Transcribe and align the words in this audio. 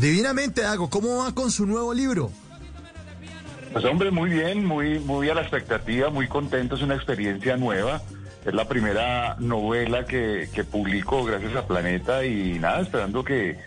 Divinamente, 0.00 0.62
Dago, 0.62 0.88
¿cómo 0.88 1.18
va 1.18 1.34
con 1.34 1.50
su 1.50 1.66
nuevo 1.66 1.92
libro? 1.92 2.30
Pues 3.70 3.84
hombre, 3.84 4.10
muy 4.10 4.30
bien, 4.30 4.64
muy, 4.64 4.98
muy 4.98 5.28
a 5.28 5.34
la 5.34 5.42
expectativa, 5.42 6.08
muy 6.08 6.26
contento, 6.26 6.74
es 6.74 6.82
una 6.82 6.94
experiencia 6.94 7.58
nueva. 7.58 8.00
Es 8.46 8.54
la 8.54 8.66
primera 8.66 9.36
novela 9.38 10.06
que, 10.06 10.48
que 10.54 10.64
publico 10.64 11.22
gracias 11.24 11.54
a 11.54 11.66
Planeta 11.66 12.24
y 12.24 12.58
nada, 12.58 12.80
esperando 12.80 13.22
que, 13.22 13.58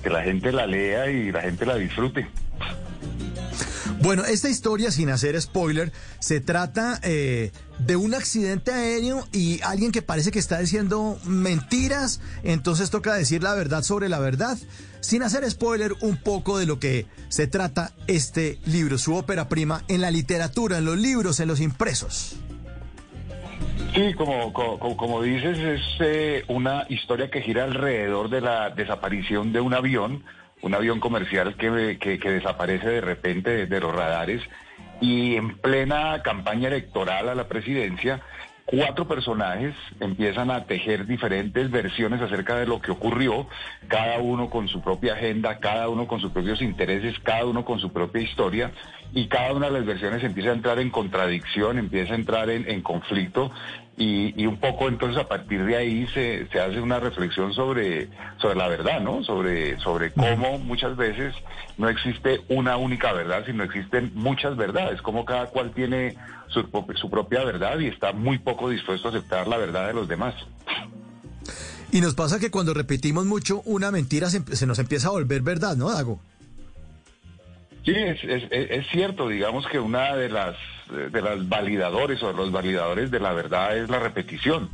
que 0.00 0.10
la 0.10 0.22
gente 0.22 0.52
la 0.52 0.66
lea 0.66 1.10
y 1.10 1.32
la 1.32 1.40
gente 1.40 1.66
la 1.66 1.74
disfrute. 1.74 2.28
Bueno, 4.02 4.24
esta 4.24 4.48
historia, 4.48 4.90
sin 4.90 5.10
hacer 5.10 5.38
spoiler, 5.40 5.92
se 6.20 6.40
trata 6.40 6.98
eh, 7.02 7.52
de 7.78 7.96
un 7.96 8.14
accidente 8.14 8.72
aéreo 8.72 9.28
y 9.30 9.60
alguien 9.62 9.92
que 9.92 10.00
parece 10.00 10.30
que 10.30 10.38
está 10.38 10.58
diciendo 10.58 11.18
mentiras, 11.24 12.22
entonces 12.42 12.90
toca 12.90 13.14
decir 13.14 13.42
la 13.42 13.54
verdad 13.54 13.82
sobre 13.82 14.08
la 14.08 14.18
verdad. 14.18 14.56
Sin 15.00 15.22
hacer 15.22 15.48
spoiler, 15.50 15.92
un 16.00 16.16
poco 16.16 16.56
de 16.56 16.64
lo 16.64 16.78
que 16.78 17.06
se 17.28 17.46
trata 17.46 17.92
este 18.06 18.58
libro, 18.64 18.96
su 18.96 19.14
ópera 19.14 19.50
prima 19.50 19.82
en 19.88 20.00
la 20.00 20.10
literatura, 20.10 20.78
en 20.78 20.86
los 20.86 20.96
libros, 20.96 21.38
en 21.40 21.48
los 21.48 21.60
impresos. 21.60 22.36
Sí, 23.94 24.14
como, 24.14 24.52
como, 24.52 25.22
dices, 25.22 25.58
es 25.58 25.80
eh, 26.00 26.44
una 26.48 26.86
historia 26.88 27.30
que 27.30 27.42
gira 27.42 27.64
alrededor 27.64 28.30
de 28.30 28.40
la 28.40 28.70
desaparición 28.70 29.52
de 29.52 29.60
un 29.60 29.74
avión 29.74 30.24
un 30.62 30.74
avión 30.74 31.00
comercial 31.00 31.56
que, 31.56 31.98
que, 31.98 32.30
desaparece 32.30 32.88
de 32.88 33.00
repente 33.00 33.66
de, 33.66 33.80
los 33.80 33.94
radares 33.94 34.42
y 35.00 35.36
en 35.36 35.56
plena 35.58 36.22
campaña 36.22 36.68
electoral 36.68 37.28
a 37.28 37.34
la 37.34 37.48
presidencia, 37.48 38.20
cuatro 38.66 39.08
personajes 39.08 39.74
empiezan 39.98 40.50
a 40.50 40.64
tejer 40.64 41.06
diferentes 41.06 41.70
versiones 41.70 42.20
acerca 42.20 42.56
de 42.56 42.66
lo 42.66 42.80
que 42.80 42.90
ocurrió, 42.90 43.48
cada 43.88 44.18
uno 44.18 44.50
con 44.50 44.68
su 44.68 44.82
propia 44.82 45.14
agenda, 45.14 45.58
cada 45.58 45.88
uno 45.88 46.06
con 46.06 46.20
sus 46.20 46.30
propios 46.32 46.60
intereses, 46.60 47.18
cada 47.20 47.46
uno 47.46 47.64
con 47.64 47.80
su 47.80 47.92
propia 47.92 48.22
historia, 48.22 48.72
y 49.12 49.26
cada 49.26 49.52
una 49.52 49.66
de 49.66 49.72
las 49.72 49.86
versiones 49.86 50.22
empieza 50.22 50.50
a 50.50 50.54
entrar 50.54 50.78
en 50.78 50.90
contradicción, 50.90 51.78
empieza 51.78 52.12
a 52.12 52.16
entrar 52.16 52.50
en, 52.50 52.82
conflicto 52.82 53.50
y, 53.96 54.46
un 54.46 54.56
poco 54.58 54.88
entonces 54.88 55.18
a 55.18 55.28
partir 55.28 55.64
de 55.64 55.76
ahí 55.76 56.06
se, 56.08 56.46
se, 56.48 56.60
hace 56.60 56.80
una 56.80 57.00
reflexión 57.00 57.52
sobre, 57.52 58.08
sobre 58.40 58.54
la 58.54 58.68
verdad, 58.68 59.00
¿no? 59.00 59.22
Sobre, 59.24 59.78
sobre 59.80 60.12
cómo 60.12 60.58
muchas 60.58 60.96
veces 60.96 61.34
no 61.76 61.88
existe 61.88 62.40
una 62.48 62.76
única 62.76 63.12
verdad, 63.12 63.44
sino 63.44 63.64
existen 63.64 64.12
muchas 64.14 64.56
verdades, 64.56 65.02
como 65.02 65.24
cada 65.24 65.46
cual 65.46 65.72
tiene 65.72 66.16
su, 66.48 66.66
su 66.94 67.10
propia 67.10 67.44
verdad 67.44 67.78
y 67.80 67.88
está 67.88 68.12
muy 68.12 68.38
poco 68.38 68.70
dispuesto 68.70 69.08
a 69.08 69.10
aceptar 69.10 69.48
la 69.48 69.56
verdad 69.56 69.88
de 69.88 69.94
los 69.94 70.08
demás. 70.08 70.34
Y 71.92 72.00
nos 72.00 72.14
pasa 72.14 72.38
que 72.38 72.52
cuando 72.52 72.72
repetimos 72.72 73.26
mucho 73.26 73.62
una 73.64 73.90
mentira 73.90 74.30
se, 74.30 74.44
se 74.54 74.66
nos 74.66 74.78
empieza 74.78 75.08
a 75.08 75.10
volver 75.10 75.42
verdad, 75.42 75.76
¿no, 75.76 75.90
Dago? 75.90 76.20
Sí, 77.84 77.94
es, 77.94 78.22
es, 78.24 78.44
es, 78.50 78.86
cierto, 78.88 79.28
digamos 79.28 79.66
que 79.66 79.78
una 79.78 80.14
de 80.14 80.28
las, 80.28 80.56
de 80.90 81.22
las 81.22 81.48
validadores 81.48 82.22
o 82.22 82.32
los 82.32 82.52
validadores 82.52 83.10
de 83.10 83.20
la 83.20 83.32
verdad 83.32 83.76
es 83.76 83.88
la 83.88 83.98
repetición. 83.98 84.70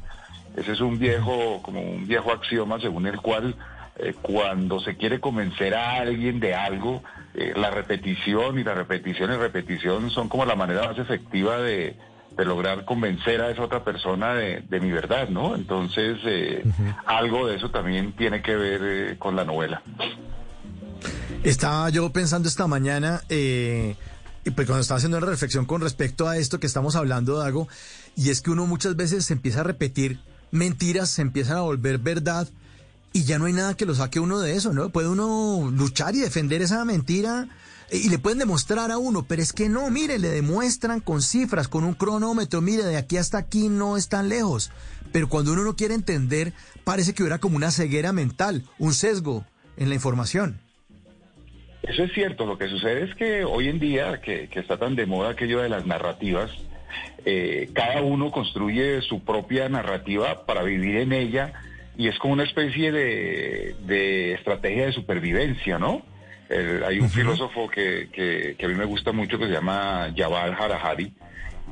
Ese 0.57 0.73
es 0.73 0.81
un 0.81 0.99
viejo, 0.99 1.61
como 1.63 1.83
un 1.83 2.09
viejo 2.09 2.33
axioma 2.33 2.81
según 2.81 3.07
el 3.07 3.21
cual 3.21 3.55
eh, 3.99 4.15
cuando 4.21 4.81
se 4.81 4.97
quiere 4.97 5.21
convencer 5.21 5.75
a 5.75 5.97
alguien 5.97 6.41
de 6.41 6.55
algo, 6.55 7.03
eh, 7.35 7.53
la 7.57 7.71
repetición 7.71 8.59
y 8.59 8.65
la 8.65 8.75
repetición 8.75 9.33
y 9.33 9.37
repetición 9.37 10.11
son 10.11 10.29
como 10.29 10.45
la 10.45 10.55
manera 10.55 10.89
más 10.89 10.99
efectiva 10.99 11.59
de, 11.59 11.97
de 12.37 12.45
lograr 12.45 12.85
convencer 12.85 13.41
a 13.41 13.51
esa 13.51 13.63
otra 13.63 13.85
persona 13.85 14.35
de, 14.35 14.63
de 14.69 14.81
mi 14.81 14.91
verdad, 14.91 15.29
¿no? 15.29 15.55
Entonces, 15.55 16.19
eh, 16.25 16.63
algo 17.07 17.47
de 17.47 17.57
eso 17.57 17.71
también 17.71 18.13
tiene 18.13 18.43
que 18.43 18.57
ver 18.57 19.19
con 19.19 19.37
la 19.37 19.45
novela. 19.45 19.83
Estaba 21.47 21.89
yo 21.91 22.11
pensando 22.11 22.49
esta 22.49 22.67
mañana, 22.67 23.23
eh, 23.29 23.95
y 24.45 24.51
pues 24.51 24.67
cuando 24.67 24.81
estaba 24.81 24.99
haciendo 24.99 25.19
una 25.19 25.29
reflexión 25.29 25.65
con 25.65 25.81
respecto 25.81 26.27
a 26.27 26.39
esto 26.39 26.59
que 26.59 26.67
estamos 26.67 26.97
hablando, 26.97 27.39
Dago, 27.39 27.69
y 28.17 28.31
es 28.31 28.41
que 28.41 28.51
uno 28.51 28.67
muchas 28.67 28.97
veces 28.97 29.27
se 29.27 29.35
empieza 29.35 29.61
a 29.61 29.63
repetir 29.63 30.19
mentiras, 30.51 31.09
se 31.09 31.23
empiezan 31.23 31.59
a 31.59 31.61
volver 31.61 31.99
verdad, 31.99 32.49
y 33.13 33.23
ya 33.23 33.39
no 33.39 33.45
hay 33.45 33.53
nada 33.53 33.77
que 33.77 33.87
lo 33.87 33.95
saque 33.95 34.19
uno 34.19 34.41
de 34.41 34.57
eso, 34.57 34.73
¿no? 34.73 34.89
Puede 34.89 35.07
uno 35.07 35.71
luchar 35.71 36.17
y 36.17 36.19
defender 36.19 36.63
esa 36.63 36.85
mentira 36.85 37.49
y 37.93 38.09
le 38.09 38.19
pueden 38.19 38.41
demostrar 38.41 38.91
a 38.91 38.99
uno, 38.99 39.25
pero 39.29 39.41
es 39.41 39.53
que 39.53 39.69
no, 39.69 39.89
mire, 39.89 40.19
le 40.19 40.31
demuestran 40.31 40.99
con 40.99 41.23
cifras, 41.23 41.69
con 41.69 41.85
un 41.85 41.95
cronómetro, 41.95 42.61
mire, 42.61 42.83
de 42.83 42.97
aquí 42.97 43.19
hasta 43.19 43.39
aquí 43.39 43.69
no 43.69 43.97
es 43.97 44.09
tan 44.09 44.29
lejos. 44.29 44.73
Pero 45.13 45.29
cuando 45.29 45.53
uno 45.53 45.63
no 45.63 45.77
quiere 45.77 45.95
entender, 45.95 46.55
parece 46.83 47.15
que 47.15 47.23
hubiera 47.23 47.39
como 47.39 47.55
una 47.55 47.71
ceguera 47.71 48.13
mental, 48.13 48.69
un 48.81 48.95
sesgo 48.95 49.47
en 49.77 49.91
la 49.91 49.95
información. 49.95 50.66
Eso 51.87 52.03
es 52.03 52.13
cierto, 52.13 52.47
lo 52.47 52.59
que 52.59 52.69
sucede 52.69 53.05
es 53.05 53.15
que 53.15 53.45
hoy 53.45 53.69
en 53.69 53.79
día, 53.79 54.21
que, 54.21 54.49
está 54.53 54.77
tan 54.77 54.97
de 54.97 55.07
moda 55.07 55.31
aquello 55.31 55.61
de 55.61 55.69
las 55.69 55.87
narrativas, 55.87 56.51
eh, 57.25 57.71
cada 57.75 58.03
uno 58.03 58.31
construye 58.31 59.01
su 59.03 59.25
propia 59.25 59.69
narrativa 59.69 60.47
para 60.47 60.63
vivir 60.63 60.97
en 60.97 61.13
ella 61.13 61.53
y 61.97 62.09
es 62.09 62.19
como 62.19 62.35
una 62.35 62.45
especie 62.45 62.93
de, 62.93 64.35
estrategia 64.35 64.87
de 64.87 64.93
supervivencia, 64.93 65.79
¿no? 65.79 66.03
hay 66.87 67.01
un 67.01 67.11
filósofo 67.11 67.69
que, 67.69 68.09
que, 68.13 68.65
a 68.65 68.69
mí 68.69 68.75
me 68.75 68.85
gusta 68.85 69.11
mucho 69.11 69.37
que 69.37 69.47
se 69.47 69.53
llama 69.53 70.13
Jabal 70.17 70.55
Harahari 70.55 71.13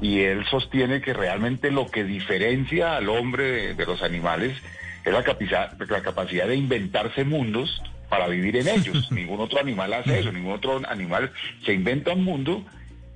y 0.00 0.20
él 0.20 0.44
sostiene 0.50 1.00
que 1.00 1.12
realmente 1.12 1.70
lo 1.70 1.86
que 1.86 2.04
diferencia 2.04 2.96
al 2.96 3.08
hombre 3.08 3.74
de, 3.74 3.86
los 3.86 4.02
animales 4.02 4.56
es 5.04 5.12
la 5.12 5.22
capacidad, 5.22 5.78
la 5.78 6.02
capacidad 6.02 6.48
de 6.48 6.56
inventarse 6.56 7.24
mundos 7.24 7.82
para 8.14 8.28
vivir 8.28 8.56
en 8.56 8.68
ellos. 8.68 9.10
ningún 9.12 9.40
otro 9.40 9.60
animal 9.60 9.92
hace 9.92 10.20
eso, 10.20 10.32
ningún 10.32 10.52
otro 10.52 10.80
animal 10.88 11.32
se 11.64 11.72
inventa 11.72 12.12
un 12.12 12.24
mundo 12.24 12.64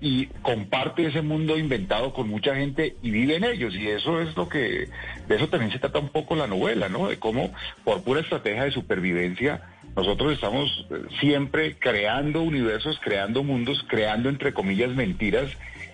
y 0.00 0.26
comparte 0.42 1.06
ese 1.06 1.22
mundo 1.22 1.58
inventado 1.58 2.12
con 2.12 2.28
mucha 2.28 2.54
gente 2.54 2.96
y 3.02 3.10
vive 3.10 3.36
en 3.36 3.44
ellos. 3.44 3.74
Y 3.74 3.88
eso 3.88 4.20
es 4.20 4.36
lo 4.36 4.48
que, 4.48 4.88
de 5.28 5.36
eso 5.36 5.48
también 5.48 5.72
se 5.72 5.78
trata 5.78 5.98
un 5.98 6.08
poco 6.08 6.36
la 6.36 6.46
novela, 6.46 6.88
¿no? 6.88 7.08
De 7.08 7.18
cómo 7.18 7.52
por 7.84 8.02
pura 8.02 8.20
estrategia 8.20 8.64
de 8.64 8.70
supervivencia 8.70 9.62
nosotros 9.96 10.32
estamos 10.32 10.86
eh, 10.90 11.02
siempre 11.20 11.76
creando 11.78 12.42
universos, 12.42 13.00
creando 13.02 13.42
mundos, 13.42 13.84
creando 13.88 14.28
entre 14.28 14.52
comillas 14.52 14.90
mentiras 14.90 15.50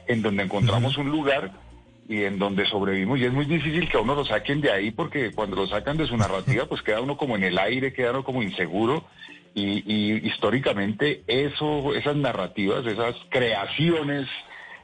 en 0.07 0.21
donde 0.21 0.43
encontramos 0.43 0.99
un 0.99 1.11
lugar 1.11 1.53
y 2.09 2.25
en 2.25 2.39
donde 2.39 2.67
sobrevivimos 2.67 3.19
y 3.19 3.25
es 3.25 3.33
muy 3.33 3.47
difícil 3.47 3.89
que 3.89 3.97
a 3.97 4.01
uno 4.01 4.15
lo 4.15 4.25
saquen 4.25 4.61
de 4.61 4.71
ahí 4.71 4.91
porque 4.91 5.33
cuando 5.33 5.57
lo 5.57 5.67
sacan 5.67 5.97
de 5.97 6.07
su 6.07 6.17
narrativa 6.17 6.67
pues 6.67 6.83
queda 6.83 7.01
uno 7.01 7.17
como 7.17 7.37
en 7.37 7.45
el 7.45 7.59
aire, 7.59 7.93
queda 7.93 8.11
uno 8.11 8.25
como 8.25 8.43
inseguro 8.43 9.05
y, 9.55 10.27
históricamente 10.27 11.23
eso, 11.27 11.95
esas 11.95 12.17
narrativas, 12.17 12.85
esas 12.87 13.15
creaciones 13.29 14.29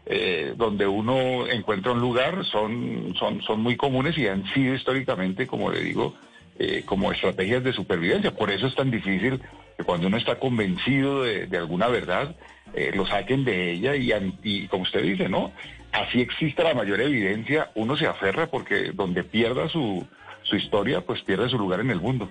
eh, 0.06 0.54
donde 0.56 0.86
uno 0.86 1.46
encuentra 1.48 1.92
un 1.92 2.00
lugar 2.00 2.44
son, 2.44 3.14
son, 3.18 3.42
son 3.42 3.60
muy 3.60 3.76
comunes 3.76 4.16
y 4.16 4.28
han 4.28 4.44
sido 4.54 4.74
históricamente, 4.74 5.46
como 5.46 5.70
le 5.70 5.80
digo, 5.80 6.14
eh, 6.58 6.84
como 6.86 7.10
estrategias 7.10 7.64
de 7.64 7.72
supervivencia. 7.72 8.34
Por 8.34 8.50
eso 8.50 8.66
es 8.66 8.74
tan 8.74 8.90
difícil 8.90 9.40
que 9.80 9.84
cuando 9.86 10.08
uno 10.08 10.18
está 10.18 10.38
convencido 10.38 11.22
de, 11.22 11.56
alguna 11.56 11.88
verdad, 11.88 12.36
eh, 12.74 12.92
lo 12.94 13.06
saquen 13.06 13.46
de 13.46 13.72
ella 13.72 13.96
y, 13.96 14.68
como 14.68 14.82
usted 14.82 15.02
dice, 15.02 15.28
¿no? 15.30 15.52
así 15.90 16.20
existe 16.20 16.62
la 16.62 16.74
mayor 16.74 17.00
evidencia, 17.00 17.70
uno 17.74 17.96
se 17.96 18.06
aferra 18.06 18.46
porque 18.48 18.92
donde 18.92 19.24
pierda 19.24 19.70
su, 19.70 20.06
su 20.42 20.56
historia, 20.56 21.00
pues 21.00 21.22
pierde 21.22 21.48
su 21.48 21.58
lugar 21.58 21.80
en 21.80 21.90
el 21.90 22.00
mundo. 22.00 22.30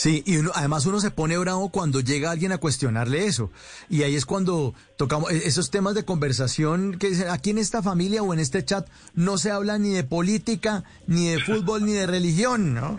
Sí, 0.00 0.22
y 0.24 0.38
además 0.54 0.86
uno 0.86 0.98
se 0.98 1.10
pone 1.10 1.36
bravo 1.36 1.68
cuando 1.68 2.00
llega 2.00 2.30
alguien 2.30 2.52
a 2.52 2.56
cuestionarle 2.56 3.26
eso. 3.26 3.50
Y 3.90 4.02
ahí 4.02 4.16
es 4.16 4.24
cuando 4.24 4.72
tocamos 4.96 5.30
e, 5.30 5.46
esos 5.46 5.68
temas 5.68 5.94
de 5.94 6.06
conversación 6.06 6.96
que 6.98 7.10
dicen, 7.10 7.28
aquí 7.28 7.50
en 7.50 7.58
esta 7.58 7.82
familia 7.82 8.22
o 8.22 8.32
en 8.32 8.40
este 8.40 8.64
chat 8.64 8.88
no 9.12 9.36
se 9.36 9.50
habla 9.50 9.76
ni 9.76 9.90
de 9.90 10.02
política, 10.02 10.84
ni 11.06 11.28
de 11.28 11.44
fútbol, 11.44 11.84
ni 11.84 11.92
de 11.92 12.06
religión, 12.06 12.72
¿no? 12.72 12.98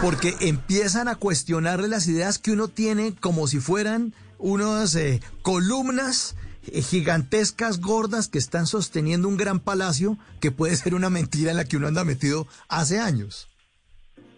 Porque 0.00 0.34
empiezan 0.40 1.06
a 1.06 1.14
cuestionarle 1.14 1.86
las 1.86 2.08
ideas 2.08 2.40
que 2.40 2.50
uno 2.50 2.66
tiene 2.66 3.14
como 3.14 3.46
si 3.46 3.60
fueran 3.60 4.12
unas 4.38 4.96
eh, 4.96 5.22
columnas 5.42 6.34
eh, 6.66 6.82
gigantescas, 6.82 7.80
gordas, 7.80 8.26
que 8.26 8.38
están 8.38 8.66
sosteniendo 8.66 9.28
un 9.28 9.36
gran 9.36 9.60
palacio 9.60 10.18
que 10.40 10.50
puede 10.50 10.74
ser 10.74 10.96
una 10.96 11.08
mentira 11.08 11.52
en 11.52 11.58
la 11.58 11.66
que 11.66 11.76
uno 11.76 11.86
anda 11.86 12.02
metido 12.02 12.48
hace 12.68 12.98
años. 12.98 13.46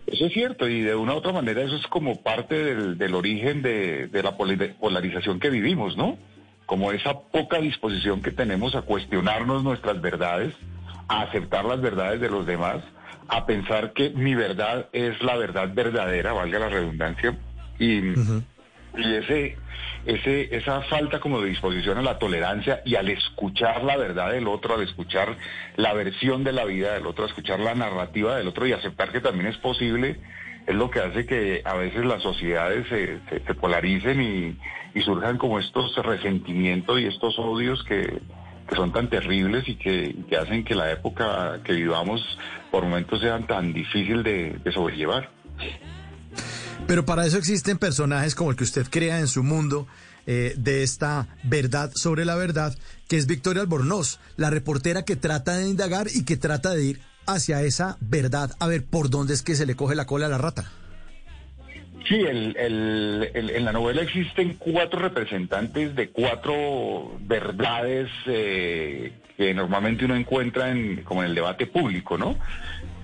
Eso 0.06 0.26
es 0.26 0.32
cierto 0.32 0.68
y 0.68 0.82
de 0.82 0.94
una 0.94 1.14
u 1.14 1.16
otra 1.16 1.32
manera 1.32 1.62
eso 1.62 1.76
es 1.76 1.86
como 1.86 2.22
parte 2.22 2.76
del, 2.94 3.14
origen 3.14 3.62
de, 3.62 4.08
de 4.08 4.22
la 4.22 4.36
polarización 4.36 5.40
que 5.40 5.50
vivimos, 5.50 5.96
¿no? 5.96 6.18
Como 6.66 6.92
esa 6.92 7.20
poca 7.20 7.58
disposición 7.58 8.22
que 8.22 8.30
tenemos 8.30 8.74
a 8.74 8.82
cuestionarnos 8.82 9.64
nuestras 9.64 10.00
verdades, 10.00 10.54
a 11.08 11.22
aceptar 11.22 11.64
las 11.64 11.80
verdades 11.80 12.20
de 12.20 12.30
los 12.30 12.46
demás, 12.46 12.82
a 13.28 13.46
pensar 13.46 13.92
que 13.92 14.10
mi 14.10 14.34
verdad 14.34 14.88
es 14.92 15.22
la 15.22 15.36
verdad 15.36 15.70
verdadera, 15.72 16.32
valga 16.32 16.58
la 16.58 16.68
redundancia, 16.68 17.38
y, 17.78 18.12
y 18.96 19.14
ese, 19.14 19.56
ese, 20.06 20.56
esa 20.56 20.82
falta 20.82 21.20
como 21.20 21.40
de 21.40 21.48
disposición 21.48 21.98
a 21.98 22.02
la 22.02 22.18
tolerancia 22.18 22.82
y 22.84 22.94
al 22.96 23.08
escuchar 23.08 23.82
la 23.84 23.96
verdad 23.96 24.32
del 24.32 24.46
otro, 24.48 24.74
al 24.74 24.82
escuchar 24.82 25.36
la 25.76 25.92
versión 25.94 26.44
de 26.44 26.52
la 26.52 26.64
vida 26.64 26.94
del 26.94 27.06
otro, 27.06 27.24
a 27.24 27.28
escuchar 27.28 27.60
la 27.60 27.74
narrativa 27.74 28.36
del 28.36 28.48
otro 28.48 28.66
y 28.66 28.72
aceptar 28.72 29.10
que 29.10 29.20
también 29.20 29.46
es 29.46 29.56
posible, 29.58 30.20
es 30.66 30.74
lo 30.74 30.90
que 30.90 31.00
hace 31.00 31.26
que 31.26 31.62
a 31.64 31.74
veces 31.74 32.04
las 32.04 32.22
sociedades 32.22 32.86
se, 32.88 33.54
polaricen 33.54 34.20
y, 34.20 35.00
surjan 35.02 35.38
como 35.38 35.58
estos 35.58 35.96
resentimientos 35.96 37.00
y 37.00 37.06
estos 37.06 37.38
odios 37.38 37.82
que, 37.84 38.20
son 38.74 38.92
tan 38.92 39.10
terribles 39.10 39.68
y 39.68 39.74
que, 39.74 40.16
que, 40.28 40.36
hacen 40.38 40.64
que 40.64 40.74
la 40.74 40.90
época 40.90 41.60
que 41.64 41.74
vivamos 41.74 42.22
por 42.70 42.84
momentos 42.84 43.20
sean 43.20 43.46
tan 43.46 43.74
difícil 43.74 44.22
de 44.22 44.72
sobrellevar. 44.72 45.28
Pero 46.86 47.06
para 47.06 47.24
eso 47.24 47.38
existen 47.38 47.78
personajes 47.78 48.34
como 48.34 48.50
el 48.50 48.56
que 48.56 48.64
usted 48.64 48.86
crea 48.90 49.18
en 49.18 49.26
su 49.26 49.42
mundo 49.42 49.86
eh, 50.26 50.54
de 50.56 50.82
esta 50.82 51.28
verdad 51.42 51.90
sobre 51.94 52.24
la 52.26 52.34
verdad, 52.34 52.76
que 53.08 53.16
es 53.16 53.26
Victoria 53.26 53.62
Albornoz, 53.62 54.20
la 54.36 54.50
reportera 54.50 55.04
que 55.04 55.16
trata 55.16 55.56
de 55.56 55.68
indagar 55.68 56.08
y 56.14 56.24
que 56.24 56.36
trata 56.36 56.74
de 56.74 56.84
ir 56.84 57.00
hacia 57.26 57.62
esa 57.62 57.96
verdad, 58.00 58.50
a 58.60 58.66
ver 58.66 58.84
por 58.84 59.08
dónde 59.08 59.32
es 59.32 59.42
que 59.42 59.54
se 59.54 59.64
le 59.64 59.76
coge 59.76 59.94
la 59.94 60.06
cola 60.06 60.26
a 60.26 60.28
la 60.28 60.38
rata. 60.38 60.70
Sí, 62.06 62.16
el, 62.16 62.54
en 63.34 63.64
la 63.64 63.72
novela 63.72 64.02
existen 64.02 64.56
cuatro 64.58 65.00
representantes 65.00 65.96
de 65.96 66.10
cuatro 66.10 67.16
verdades 67.20 68.10
eh, 68.26 69.10
que 69.38 69.54
normalmente 69.54 70.04
uno 70.04 70.14
encuentra 70.14 70.70
en, 70.70 71.02
como 71.02 71.22
en 71.22 71.30
el 71.30 71.34
debate 71.34 71.66
público, 71.66 72.18
¿no? 72.18 72.36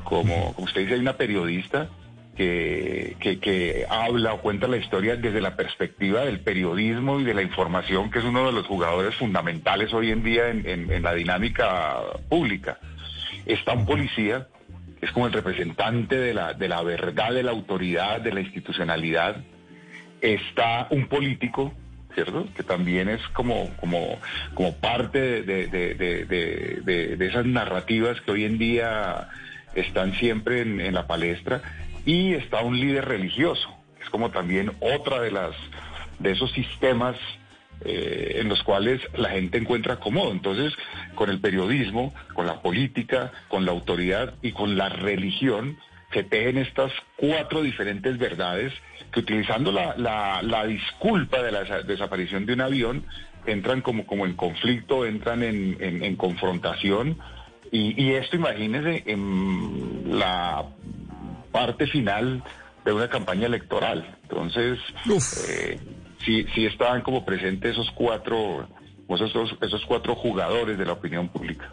Como, 0.05 0.53
como 0.53 0.67
usted 0.67 0.83
dice, 0.83 0.95
hay 0.95 1.01
una 1.01 1.17
periodista 1.17 1.89
que, 2.37 3.17
que, 3.21 3.87
habla 3.89 4.35
o 4.35 4.41
cuenta 4.41 4.67
la 4.67 4.79
historia 4.79 5.17
desde 5.17 5.41
la 5.41 5.57
perspectiva 5.57 6.23
del 6.25 6.41
periodismo 6.41 7.21
y 7.21 7.25
de 7.25 7.35
la 7.35 7.43
información, 7.43 8.11
que 8.11 8.21
es 8.21 8.25
uno 8.25 8.47
de 8.47 8.53
los 8.53 8.67
jugadores 8.67 9.15
fundamentales 9.17 9.93
hoy 9.93 10.11
en 10.11 10.23
día 10.23 10.49
en, 10.49 10.67
en 10.67 11.03
la 11.03 11.15
dinámica 11.15 11.99
pública. 12.29 12.79
Está 13.47 13.75
un 13.75 13.85
policía 13.85 14.47
es 15.01 15.11
como 15.13 15.27
el 15.27 15.33
representante 15.33 16.17
de 16.17 16.35
la, 16.35 16.53
de 16.53 16.69
la 16.69 16.83
verdad, 16.83 17.33
de 17.33 17.43
la 17.43 17.51
autoridad, 17.53 18.21
de 18.21 18.33
la 18.33 18.41
institucionalidad. 18.41 19.37
Está 20.21 20.89
un 20.91 21.07
político, 21.07 21.73
¿cierto? 22.15 22.47
Que 22.55 22.63
también 22.63 23.09
es 23.09 23.27
como, 23.29 23.71
como, 23.77 24.19
como 24.55 24.75
parte 24.77 25.43
de, 25.43 25.69
de, 25.69 27.27
esas 27.27 27.47
narrativas 27.47 28.21
que 28.21 28.31
hoy 28.31 28.45
en 28.45 28.59
día 28.59 29.29
están 29.75 30.13
siempre 30.15 30.61
en, 30.61 30.93
la 30.93 31.07
palestra. 31.07 31.63
Y 32.05 32.35
está 32.35 32.63
un 32.63 32.79
líder 32.79 33.07
religioso, 33.07 33.69
es 34.03 34.09
como 34.11 34.31
también 34.31 34.73
otra 34.81 35.21
de 35.21 35.31
las 35.31 35.55
de 36.19 36.33
esos 36.33 36.53
sistemas 36.53 37.17
eh, 37.83 38.37
en 38.41 38.49
los 38.51 38.63
cuales 38.63 39.01
la 39.17 39.31
gente 39.31 39.57
encuentra 39.57 39.97
cómodo. 39.97 40.33
Entonces, 40.33 40.75
con 41.15 41.31
el 41.31 41.41
periodismo, 41.41 42.13
con 42.35 42.47
la 42.47 42.61
política, 42.61 43.33
con 43.49 43.65
la 43.65 43.73
autoridad 43.73 44.35
y 44.43 44.53
con 44.53 44.77
la 44.77 44.91
religión, 44.91 45.79
se 46.13 46.23
tejen 46.25 46.59
estas 46.59 46.93
cuatro 47.17 47.63
diferentes 47.63 48.19
verdades 48.19 48.73
que 49.13 49.21
utilizando 49.21 49.73
la, 49.73 49.95
la, 49.97 50.67
disculpa 50.67 51.43
de 51.43 51.53
la 51.53 51.65
desaparición 51.83 52.45
de 52.45 52.53
un 52.53 52.61
avión, 52.61 53.05
entran 53.47 53.81
como, 53.81 54.07
como 54.07 54.27
en 54.27 54.35
conflicto, 54.35 55.07
entran 55.07 55.43
en, 55.43 55.77
en, 55.81 56.17
confrontación. 56.17 57.19
Y, 57.73 58.01
y, 58.01 58.15
esto, 58.15 58.37
imagínense, 58.37 59.05
en 59.07 60.19
la 60.19 60.65
parte 61.53 61.87
final 61.87 62.43
de 62.85 62.93
una 62.93 63.09
campaña 63.09 63.47
electoral. 63.47 64.19
Entonces, 64.23 64.79
eh, 65.49 65.79
sí, 66.25 66.47
sí 66.55 66.67
estaban 66.67 67.03
como 67.03 67.25
presentes 67.25 67.73
esos 67.73 67.91
cuatro, 67.93 68.69
esos, 69.09 69.57
esos 69.61 69.85
cuatro 69.87 70.15
jugadores 70.15 70.79
de 70.79 70.87
la 70.87 70.93
opinión 70.93 71.29
pública. 71.29 71.71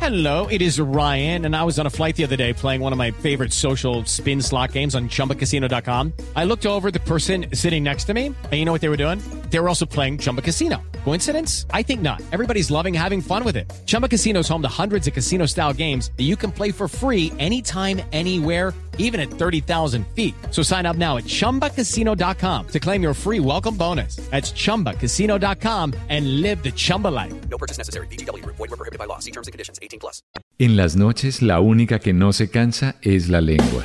Hello, 0.00 0.48
it 0.48 0.62
is 0.62 0.80
Ryan, 0.80 1.44
and 1.44 1.54
I 1.54 1.62
was 1.62 1.78
on 1.78 1.86
a 1.86 1.90
flight 1.90 2.16
the 2.16 2.24
other 2.24 2.36
day 2.36 2.52
playing 2.52 2.80
one 2.80 2.92
of 2.92 2.98
my 2.98 3.12
favorite 3.12 3.52
social 3.52 4.04
spin 4.04 4.42
slot 4.42 4.72
games 4.72 4.96
on 4.96 5.08
chumbacasino.com. 5.08 6.12
I 6.34 6.44
looked 6.44 6.66
over 6.66 6.90
the 6.90 6.98
person 6.98 7.46
sitting 7.54 7.84
next 7.84 8.06
to 8.06 8.14
me, 8.14 8.26
and 8.26 8.52
you 8.52 8.64
know 8.64 8.72
what 8.72 8.80
they 8.80 8.88
were 8.88 8.96
doing? 8.96 9.20
They 9.52 9.60
were 9.60 9.68
also 9.68 9.84
playing 9.84 10.18
Chumba 10.18 10.40
Casino. 10.40 10.82
Coincidence? 11.04 11.66
I 11.72 11.82
think 11.82 12.00
not. 12.00 12.22
Everybody's 12.32 12.70
loving 12.70 12.94
having 12.94 13.20
fun 13.20 13.44
with 13.44 13.54
it. 13.54 13.70
Chumba 13.84 14.08
Casino 14.08 14.40
is 14.40 14.48
home 14.48 14.62
to 14.62 14.82
hundreds 14.82 15.06
of 15.06 15.12
casino 15.12 15.46
style 15.46 15.74
games 15.74 16.10
that 16.16 16.24
you 16.24 16.36
can 16.36 16.50
play 16.50 16.72
for 16.72 16.88
free 16.88 17.30
anytime, 17.38 18.00
anywhere, 18.12 18.72
even 18.96 19.20
at 19.20 19.28
30,000 19.28 20.06
feet. 20.14 20.34
So 20.50 20.62
sign 20.62 20.86
up 20.86 20.96
now 20.96 21.18
at 21.18 21.24
chumbacasino.com 21.24 22.66
to 22.68 22.80
claim 22.80 23.02
your 23.02 23.14
free 23.14 23.40
welcome 23.40 23.76
bonus. 23.76 24.16
That's 24.30 24.52
chumbacasino.com 24.52 25.94
and 26.08 26.40
live 26.40 26.62
the 26.62 26.72
Chumba 26.72 27.08
life. 27.08 27.34
No 27.50 27.58
purchase 27.58 27.76
necessary. 27.76 28.06
DTW, 28.06 28.44
void, 28.46 28.58
were 28.58 28.68
prohibited 28.68 28.98
by 28.98 29.04
law. 29.04 29.18
See 29.18 29.32
terms 29.32 29.48
and 29.48 29.52
conditions 29.52 29.78
18 29.82 30.00
plus. 30.00 30.22
En 30.58 30.76
las 30.76 30.96
noches, 30.96 31.42
la 31.42 31.60
única 31.60 31.98
que 31.98 32.14
no 32.14 32.32
se 32.32 32.48
cansa 32.48 32.94
es 33.02 33.28
la 33.28 33.40
lengua. 33.42 33.84